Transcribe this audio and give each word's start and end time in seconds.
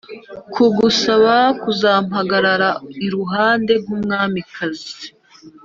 kugusaba 0.53 1.35
kuzampagarara 1.61 2.69
impandenkumwamikazi" 3.05 5.03